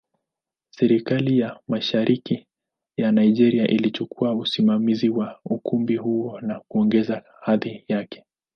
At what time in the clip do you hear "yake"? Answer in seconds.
7.87-8.25